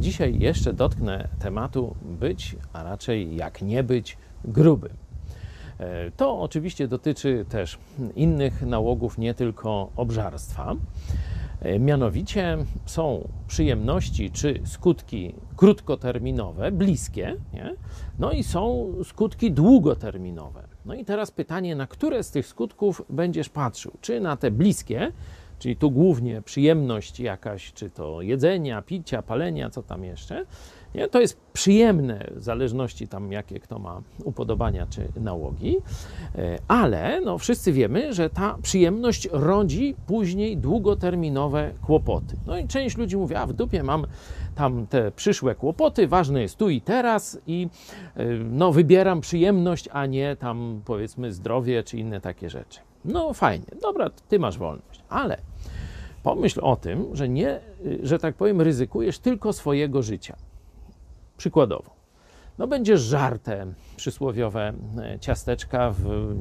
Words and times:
Dzisiaj 0.00 0.38
jeszcze 0.38 0.72
dotknę 0.72 1.28
tematu 1.38 1.94
być, 2.20 2.56
a 2.72 2.82
raczej 2.82 3.36
jak 3.36 3.62
nie 3.62 3.82
być 3.82 4.18
grubym. 4.44 4.92
E, 5.78 6.10
To 6.10 6.40
oczywiście 6.40 6.88
dotyczy 6.88 7.44
też 7.48 7.78
innych 8.16 8.62
nałogów, 8.62 9.18
nie 9.18 9.34
tylko 9.34 9.90
obżarstwa. 9.96 10.74
E, 11.60 11.78
Mianowicie 11.78 12.58
są 12.86 13.28
przyjemności 13.48 14.30
czy 14.30 14.60
skutki 14.64 15.34
krótkoterminowe, 15.56 16.72
bliskie, 16.72 17.36
nie? 17.54 17.74
no 18.18 18.32
i 18.32 18.42
są 18.44 18.92
skutki 19.04 19.52
długoterminowe. 19.52 20.62
No 20.86 20.94
i 20.94 21.04
teraz 21.04 21.30
pytanie, 21.30 21.76
na 21.76 21.86
które 21.86 22.22
z 22.22 22.30
tych 22.30 22.46
skutków 22.46 23.02
będziesz 23.10 23.48
patrzył? 23.48 23.92
Czy 24.00 24.20
na 24.20 24.36
te 24.36 24.50
bliskie, 24.50 25.12
czyli 25.58 25.76
tu 25.76 25.90
głównie 25.90 26.42
przyjemność 26.42 27.20
jakaś, 27.20 27.72
czy 27.72 27.90
to 27.90 28.22
jedzenia, 28.22 28.82
picia, 28.82 29.22
palenia, 29.22 29.70
co 29.70 29.82
tam 29.82 30.04
jeszcze, 30.04 30.44
nie? 30.96 31.08
to 31.08 31.20
jest 31.20 31.40
przyjemne 31.52 32.30
w 32.36 32.42
zależności 32.42 33.08
tam 33.08 33.32
jakie 33.32 33.60
kto 33.60 33.78
ma 33.78 34.02
upodobania 34.24 34.86
czy 34.86 35.08
nałogi, 35.20 35.76
E, 36.38 36.58
ale 36.68 37.20
no, 37.20 37.38
wszyscy 37.38 37.72
wiemy, 37.72 38.12
że 38.14 38.30
ta 38.30 38.58
przyjemność 38.62 39.28
rodzi 39.32 39.94
później 40.06 40.56
długoterminowe 40.56 41.70
kłopoty. 41.86 42.36
No 42.46 42.58
i 42.58 42.68
część 42.68 42.96
ludzi 42.96 43.16
mówi, 43.16 43.34
a 43.34 43.46
w 43.46 43.52
dupie 43.52 43.82
mam 43.82 44.06
tam 44.54 44.86
te 44.86 45.10
przyszłe 45.10 45.54
kłopoty, 45.54 46.08
ważne 46.08 46.42
jest 46.42 46.56
tu 46.56 46.70
i 46.70 46.80
teraz 46.80 47.38
i 47.46 47.68
e, 48.16 48.26
no, 48.34 48.72
wybieram 48.72 49.20
przyjemność, 49.20 49.88
a 49.92 50.06
nie 50.06 50.36
tam 50.36 50.80
powiedzmy 50.84 51.32
zdrowie 51.32 51.84
czy 51.84 51.98
inne 51.98 52.20
takie 52.20 52.50
rzeczy. 52.50 52.80
No 53.04 53.32
fajnie, 53.32 53.66
dobra, 53.82 54.10
ty 54.28 54.38
masz 54.38 54.58
wolność, 54.58 55.02
ale 55.08 55.38
pomyśl 56.22 56.60
o 56.62 56.76
tym, 56.76 57.06
że 57.12 57.28
nie, 57.28 57.60
że 58.02 58.18
tak 58.18 58.34
powiem, 58.34 58.60
ryzykujesz 58.60 59.18
tylko 59.18 59.52
swojego 59.52 60.02
życia. 60.02 60.36
Przykładowo, 61.36 61.96
no 62.58 62.66
będziesz 62.66 63.00
żarte 63.00 63.66
przysłowiowe 63.96 64.72
e, 64.98 65.18
ciasteczka 65.18 65.94
w 65.98 66.34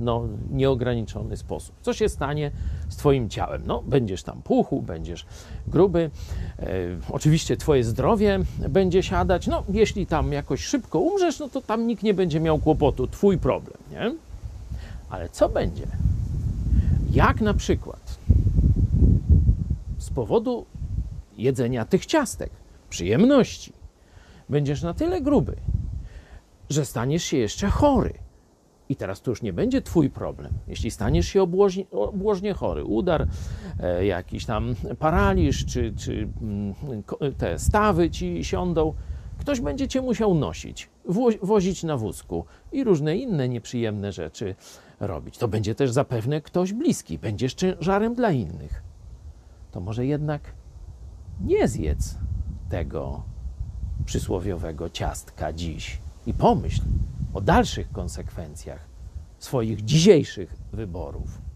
no, 0.00 0.28
nieograniczony 0.50 1.36
sposób. 1.36 1.74
Co 1.82 1.92
się 1.92 2.08
stanie 2.08 2.50
z 2.88 2.96
Twoim 2.96 3.28
ciałem? 3.28 3.62
No, 3.66 3.82
będziesz 3.82 4.22
tam 4.22 4.42
puchu, 4.42 4.82
będziesz 4.82 5.26
gruby, 5.66 6.10
e, 6.58 6.66
oczywiście 7.12 7.56
Twoje 7.56 7.84
zdrowie 7.84 8.38
będzie 8.68 9.02
siadać. 9.02 9.46
No, 9.46 9.64
jeśli 9.68 10.06
tam 10.06 10.32
jakoś 10.32 10.64
szybko 10.64 10.98
umrzesz, 10.98 11.38
no 11.38 11.48
to 11.48 11.62
tam 11.62 11.86
nikt 11.86 12.02
nie 12.02 12.14
będzie 12.14 12.40
miał 12.40 12.58
kłopotu, 12.58 13.06
Twój 13.06 13.38
problem, 13.38 13.78
nie? 13.90 14.14
Ale 15.10 15.28
co 15.28 15.48
będzie? 15.48 15.86
Jak 17.12 17.40
na 17.40 17.54
przykład 17.54 18.18
z 19.98 20.10
powodu 20.10 20.66
jedzenia 21.36 21.84
tych 21.84 22.06
ciastek, 22.06 22.50
przyjemności, 22.90 23.72
będziesz 24.50 24.82
na 24.82 24.94
tyle 24.94 25.20
gruby, 25.20 25.56
że 26.70 26.84
staniesz 26.84 27.24
się 27.24 27.36
jeszcze 27.36 27.68
chory. 27.68 28.14
I 28.88 28.96
teraz 28.96 29.22
to 29.22 29.30
już 29.30 29.42
nie 29.42 29.52
będzie 29.52 29.82
Twój 29.82 30.10
problem. 30.10 30.52
Jeśli 30.68 30.90
staniesz 30.90 31.26
się 31.26 31.42
obłożnie, 31.42 31.84
obłożnie 31.90 32.54
chory, 32.54 32.84
udar, 32.84 33.26
e, 33.80 34.06
jakiś 34.06 34.46
tam 34.46 34.74
paraliż, 34.98 35.66
czy, 35.66 35.94
czy 35.96 36.28
mm, 36.42 36.74
ko- 37.06 37.18
te 37.38 37.58
stawy 37.58 38.10
ci 38.10 38.44
siądą, 38.44 38.94
ktoś 39.38 39.60
będzie 39.60 39.88
Cię 39.88 40.00
musiał 40.00 40.34
nosić, 40.34 40.88
wo- 41.04 41.30
wozić 41.42 41.82
na 41.84 41.96
wózku 41.96 42.44
i 42.72 42.84
różne 42.84 43.16
inne 43.16 43.48
nieprzyjemne 43.48 44.12
rzeczy 44.12 44.54
robić. 45.00 45.38
To 45.38 45.48
będzie 45.48 45.74
też 45.74 45.90
zapewne 45.90 46.40
ktoś 46.40 46.72
bliski, 46.72 47.18
będziesz 47.18 47.54
ciężarem 47.54 48.14
dla 48.14 48.30
innych. 48.30 48.82
To 49.70 49.80
może 49.80 50.06
jednak 50.06 50.42
nie 51.40 51.68
zjedz 51.68 52.18
tego 52.70 53.22
przysłowiowego 54.10 54.90
ciastka 54.90 55.52
dziś 55.52 55.98
i 56.26 56.34
pomyśl 56.34 56.82
o 57.34 57.40
dalszych 57.40 57.92
konsekwencjach 57.92 58.86
swoich 59.38 59.84
dzisiejszych 59.84 60.56
wyborów. 60.72 61.49